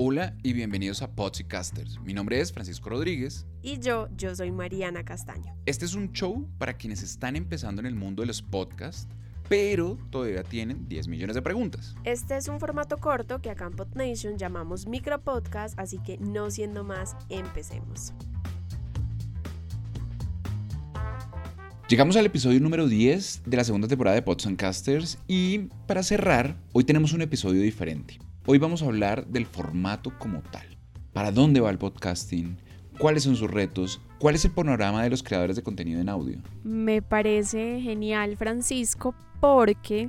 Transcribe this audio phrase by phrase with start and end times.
[0.00, 1.98] Hola y bienvenidos a Podcasters.
[2.02, 3.48] Mi nombre es Francisco Rodríguez.
[3.62, 5.56] Y yo, yo soy Mariana Castaño.
[5.66, 9.08] Este es un show para quienes están empezando en el mundo de los podcasts,
[9.48, 11.96] pero todavía tienen 10 millones de preguntas.
[12.04, 16.84] Este es un formato corto que acá en PodNation llamamos micropodcast, así que no siendo
[16.84, 18.12] más, empecemos.
[21.88, 26.84] Llegamos al episodio número 10 de la segunda temporada de Podcasters y para cerrar, hoy
[26.84, 28.20] tenemos un episodio diferente.
[28.50, 30.64] Hoy vamos a hablar del formato como tal.
[31.12, 32.56] ¿Para dónde va el podcasting?
[32.98, 34.00] ¿Cuáles son sus retos?
[34.18, 36.38] ¿Cuál es el panorama de los creadores de contenido en audio?
[36.64, 40.08] Me parece genial, Francisco, porque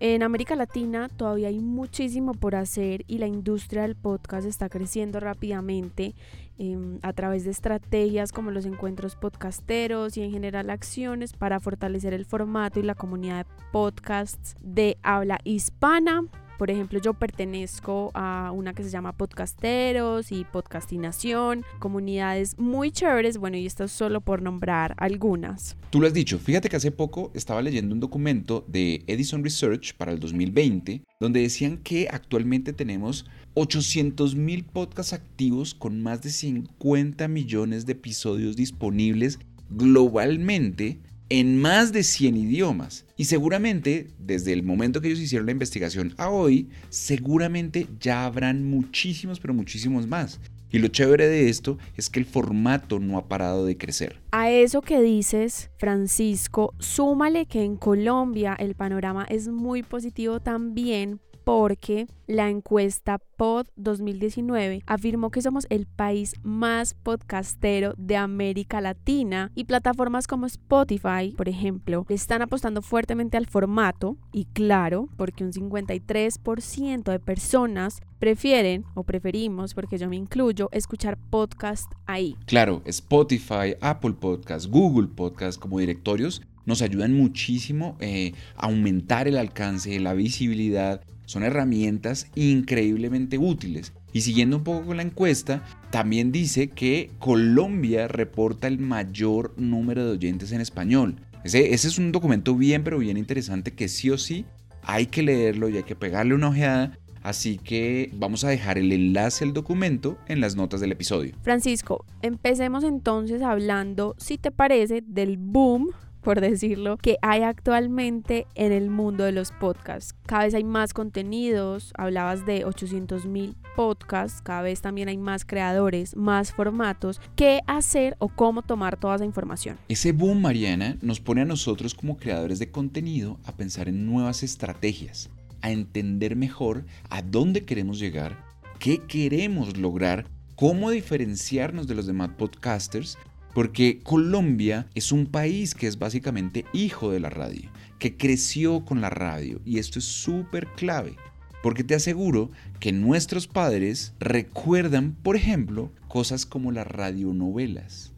[0.00, 5.20] en América Latina todavía hay muchísimo por hacer y la industria del podcast está creciendo
[5.20, 6.16] rápidamente
[6.58, 12.14] em, a través de estrategias como los encuentros podcasteros y en general acciones para fortalecer
[12.14, 16.24] el formato y la comunidad de podcasts de habla hispana
[16.58, 23.38] por ejemplo, yo pertenezco a una que se llama Podcasteros y Podcastinación, comunidades muy chéveres,
[23.38, 25.76] bueno, y esto es solo por nombrar algunas.
[25.90, 29.94] Tú lo has dicho, fíjate que hace poco estaba leyendo un documento de Edison Research
[29.96, 36.30] para el 2020, donde decían que actualmente tenemos 800 mil podcasts activos con más de
[36.30, 39.38] 50 millones de episodios disponibles
[39.70, 43.04] globalmente en más de 100 idiomas.
[43.16, 48.68] Y seguramente, desde el momento que ellos hicieron la investigación a hoy, seguramente ya habrán
[48.68, 50.40] muchísimos, pero muchísimos más.
[50.70, 54.20] Y lo chévere de esto es que el formato no ha parado de crecer.
[54.32, 61.20] A eso que dices, Francisco, súmale que en Colombia el panorama es muy positivo también
[61.46, 69.52] porque la encuesta Pod 2019 afirmó que somos el país más podcastero de América Latina
[69.54, 75.52] y plataformas como Spotify, por ejemplo, están apostando fuertemente al formato y claro, porque un
[75.52, 82.36] 53% de personas prefieren o preferimos, porque yo me incluyo, escuchar podcast ahí.
[82.46, 89.38] Claro, Spotify, Apple Podcast, Google Podcast como directorios nos ayudan muchísimo eh, a aumentar el
[89.38, 93.92] alcance, la visibilidad son herramientas increíblemente útiles.
[94.12, 100.06] Y siguiendo un poco con la encuesta, también dice que Colombia reporta el mayor número
[100.06, 101.16] de oyentes en español.
[101.44, 104.46] Ese, es un documento bien, pero bien interesante que sí o sí
[104.82, 106.98] hay que leerlo y hay que pegarle una ojeada.
[107.22, 111.34] Así que vamos a dejar el enlace al documento en las notas del episodio.
[111.42, 115.90] Francisco, empecemos entonces hablando, si te parece, del boom
[116.26, 120.12] por decirlo, que hay actualmente en el mundo de los podcasts.
[120.26, 125.44] Cada vez hay más contenidos, hablabas de 800 mil podcasts, cada vez también hay más
[125.44, 127.20] creadores, más formatos.
[127.36, 129.78] ¿Qué hacer o cómo tomar toda esa información?
[129.88, 134.42] Ese boom, Mariana, nos pone a nosotros como creadores de contenido a pensar en nuevas
[134.42, 135.30] estrategias,
[135.62, 138.36] a entender mejor a dónde queremos llegar,
[138.80, 140.26] qué queremos lograr,
[140.56, 143.16] cómo diferenciarnos de los demás podcasters
[143.56, 149.00] porque Colombia es un país que es básicamente hijo de la radio, que creció con
[149.00, 151.16] la radio y esto es súper clave.
[151.62, 152.50] Porque te aseguro
[152.80, 158.12] que nuestros padres recuerdan, por ejemplo, cosas como las radionovelas.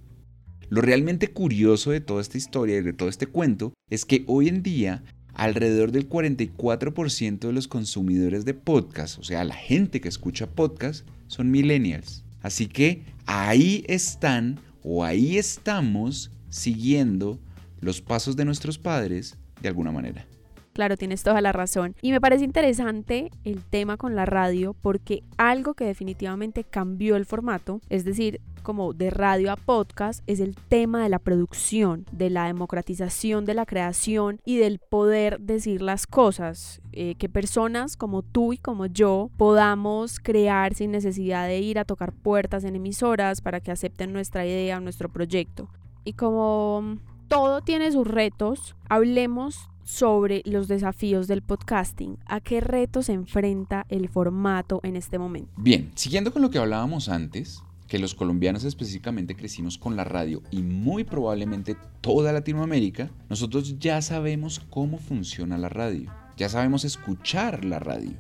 [0.71, 4.49] Lo realmente curioso de toda esta historia y de todo este cuento es que hoy
[4.49, 5.05] en día
[5.35, 11.07] alrededor del 44% de los consumidores de podcast, o sea, la gente que escucha podcast,
[11.29, 12.25] son millennials.
[12.43, 14.59] Así que ahí están
[14.91, 17.39] o ahí estamos siguiendo
[17.81, 20.25] los pasos de nuestros padres de alguna manera.
[20.73, 21.95] Claro, tienes toda la razón.
[22.01, 27.27] Y me parece interesante el tema con la radio porque algo que definitivamente cambió el
[27.27, 32.29] formato, es decir, como de radio a podcast, es el tema de la producción, de
[32.29, 36.83] la democratización de la creación y del poder decir las cosas.
[36.93, 41.87] Eh, que personas como tú y como yo podamos crear sin necesidad de ir a
[41.87, 45.71] tocar puertas en emisoras para que acepten nuestra idea, nuestro proyecto.
[46.05, 46.99] Y como
[47.29, 52.19] todo tiene sus retos, hablemos sobre los desafíos del podcasting.
[52.27, 55.51] ¿A qué retos se enfrenta el formato en este momento?
[55.57, 60.43] Bien, siguiendo con lo que hablábamos antes, que los colombianos específicamente crecimos con la radio
[60.51, 67.65] y muy probablemente toda Latinoamérica, nosotros ya sabemos cómo funciona la radio, ya sabemos escuchar
[67.65, 68.13] la radio,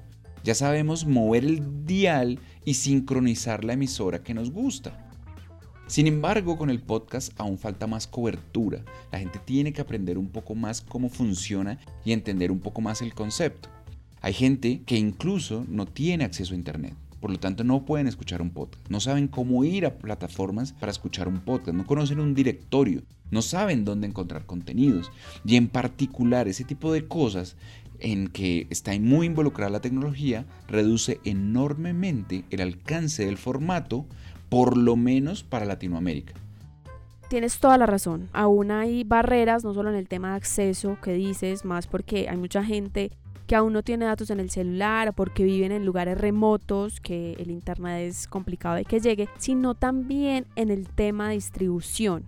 [0.42, 5.04] ya sabemos mover el dial y sincronizar la emisora que nos gusta.
[5.86, 8.84] Sin embargo, con el podcast aún falta más cobertura.
[9.10, 13.00] La gente tiene que aprender un poco más cómo funciona y entender un poco más
[13.00, 13.70] el concepto.
[14.20, 16.94] Hay gente que incluso no tiene acceso a Internet.
[17.20, 18.88] Por lo tanto, no pueden escuchar un podcast.
[18.88, 21.76] No saben cómo ir a plataformas para escuchar un podcast.
[21.76, 23.02] No conocen un directorio.
[23.30, 25.10] No saben dónde encontrar contenidos.
[25.44, 27.56] Y en particular, ese tipo de cosas
[28.00, 34.06] en que está muy involucrada la tecnología reduce enormemente el alcance del formato
[34.48, 36.34] por lo menos para Latinoamérica.
[37.28, 38.30] Tienes toda la razón.
[38.32, 42.38] Aún hay barreras, no solo en el tema de acceso que dices, más porque hay
[42.38, 43.10] mucha gente
[43.48, 47.50] que aún no tiene datos en el celular porque viven en lugares remotos, que el
[47.50, 52.24] Internet es complicado de que llegue, sino también en el tema de distribución.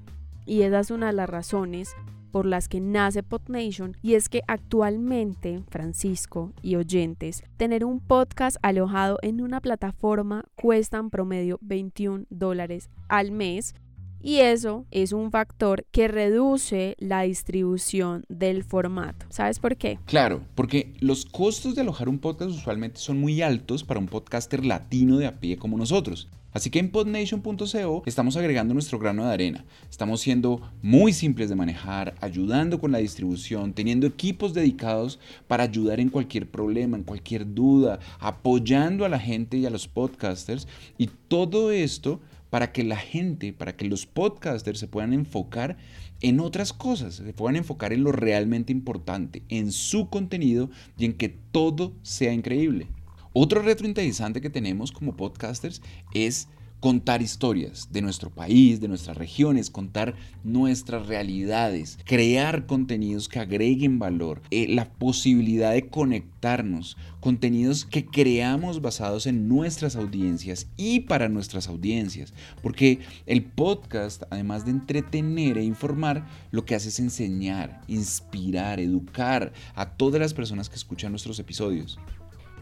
[0.47, 1.95] Y esa es una de las razones
[2.33, 8.57] por las que nace PodNation y es que actualmente, Francisco y oyentes, tener un podcast
[8.63, 13.75] alojado en una plataforma cuesta en promedio 21 dólares al mes
[14.23, 19.27] y eso es un factor que reduce la distribución del formato.
[19.31, 19.99] ¿Sabes por qué?
[20.07, 24.65] Claro, porque los costos de alojar un podcast usualmente son muy altos para un podcaster
[24.65, 26.29] latino de a pie como nosotros.
[26.53, 29.65] Así que en podnation.co estamos agregando nuestro grano de arena.
[29.89, 36.01] Estamos siendo muy simples de manejar, ayudando con la distribución, teniendo equipos dedicados para ayudar
[36.01, 40.67] en cualquier problema, en cualquier duda, apoyando a la gente y a los podcasters.
[40.99, 42.21] Y todo esto
[42.51, 45.79] para que la gente, para que los podcasters se puedan enfocar
[46.21, 51.15] en otras cosas, se puedan enfocar en lo realmente importante, en su contenido y en
[51.15, 52.89] que todo sea increíble.
[53.33, 55.81] Otro reto interesante que tenemos como podcasters
[56.13, 56.49] es
[56.81, 63.99] contar historias de nuestro país, de nuestras regiones, contar nuestras realidades, crear contenidos que agreguen
[63.99, 71.29] valor, eh, la posibilidad de conectarnos, contenidos que creamos basados en nuestras audiencias y para
[71.29, 72.33] nuestras audiencias,
[72.63, 79.53] porque el podcast, además de entretener e informar, lo que hace es enseñar, inspirar, educar
[79.75, 81.99] a todas las personas que escuchan nuestros episodios.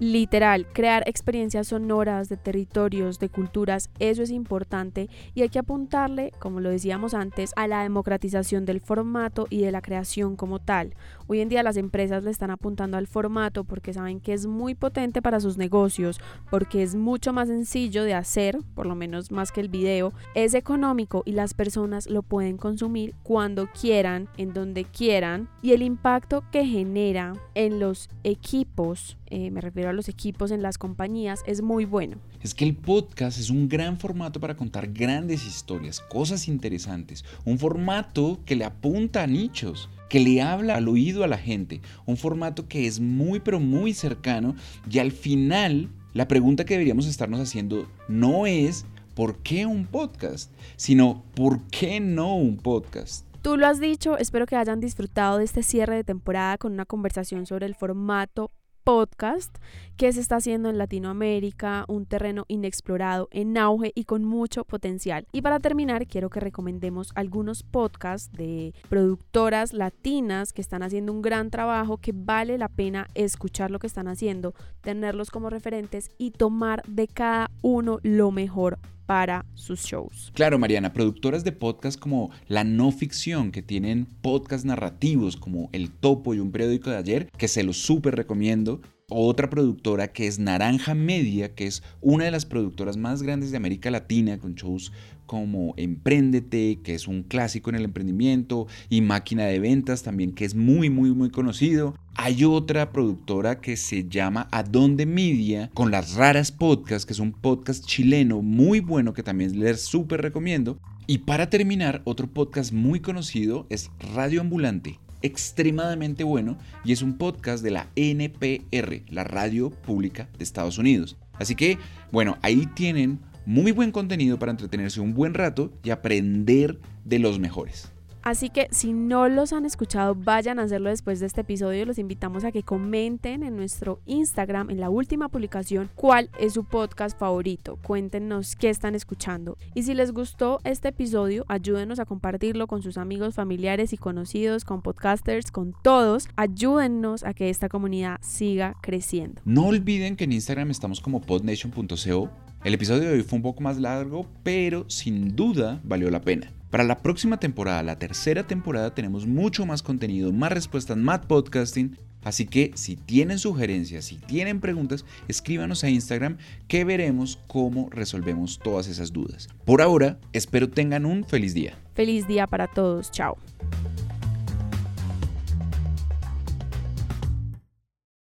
[0.00, 6.32] Literal, crear experiencias sonoras de territorios, de culturas, eso es importante y hay que apuntarle,
[6.38, 10.94] como lo decíamos antes, a la democratización del formato y de la creación como tal.
[11.26, 14.76] Hoy en día las empresas le están apuntando al formato porque saben que es muy
[14.76, 19.50] potente para sus negocios, porque es mucho más sencillo de hacer, por lo menos más
[19.50, 24.84] que el video, es económico y las personas lo pueden consumir cuando quieran, en donde
[24.84, 30.50] quieran y el impacto que genera en los equipos eh, me refiero a los equipos
[30.50, 32.16] en las compañías, es muy bueno.
[32.42, 37.58] Es que el podcast es un gran formato para contar grandes historias, cosas interesantes, un
[37.58, 42.16] formato que le apunta a nichos que le habla al oído a la gente, un
[42.16, 44.54] formato que es muy pero muy cercano
[44.90, 50.50] y al final la pregunta que deberíamos estarnos haciendo no es ¿por qué un podcast?
[50.76, 53.26] sino ¿por qué no un podcast?
[53.42, 56.86] Tú lo has dicho, espero que hayan disfrutado de este cierre de temporada con una
[56.86, 58.50] conversación sobre el formato
[58.88, 59.54] podcast
[59.98, 65.26] que se está haciendo en Latinoamérica, un terreno inexplorado, en auge y con mucho potencial.
[65.30, 71.20] Y para terminar, quiero que recomendemos algunos podcasts de productoras latinas que están haciendo un
[71.20, 76.30] gran trabajo que vale la pena escuchar lo que están haciendo, tenerlos como referentes y
[76.30, 80.30] tomar de cada uno lo mejor para sus shows.
[80.34, 85.90] Claro, Mariana, productoras de podcast como La No Ficción, que tienen podcast narrativos como El
[85.90, 88.82] Topo y un periódico de ayer, que se los súper recomiendo.
[89.10, 93.56] Otra productora que es Naranja Media, que es una de las productoras más grandes de
[93.56, 94.92] América Latina, con shows
[95.24, 100.44] como Emprendete, que es un clásico en el emprendimiento, y Máquina de Ventas también, que
[100.44, 101.96] es muy, muy, muy conocido.
[102.16, 107.32] Hay otra productora que se llama Adonde Media, con las raras podcasts, que es un
[107.32, 110.78] podcast chileno muy bueno que también les súper recomiendo.
[111.06, 117.18] Y para terminar, otro podcast muy conocido es Radio Ambulante, extremadamente bueno y es un
[117.18, 121.16] podcast de la NPR, la radio pública de Estados Unidos.
[121.34, 121.78] Así que,
[122.10, 127.38] bueno, ahí tienen muy buen contenido para entretenerse un buen rato y aprender de los
[127.38, 127.92] mejores.
[128.22, 131.86] Así que si no los han escuchado, vayan a hacerlo después de este episodio.
[131.86, 136.64] Los invitamos a que comenten en nuestro Instagram, en la última publicación, cuál es su
[136.64, 137.78] podcast favorito.
[137.82, 139.56] Cuéntenos qué están escuchando.
[139.74, 144.64] Y si les gustó este episodio, ayúdenos a compartirlo con sus amigos, familiares y conocidos,
[144.64, 146.28] con podcasters, con todos.
[146.36, 149.40] Ayúdennos a que esta comunidad siga creciendo.
[149.44, 152.30] No olviden que en Instagram estamos como podnation.co.
[152.64, 156.52] El episodio de hoy fue un poco más largo, pero sin duda valió la pena.
[156.70, 161.96] Para la próxima temporada, la tercera temporada, tenemos mucho más contenido, más respuestas, más podcasting.
[162.22, 168.58] Así que si tienen sugerencias, si tienen preguntas, escríbanos a Instagram que veremos cómo resolvemos
[168.58, 169.48] todas esas dudas.
[169.64, 171.78] Por ahora, espero tengan un feliz día.
[171.94, 173.10] Feliz día para todos.
[173.10, 173.38] Chao.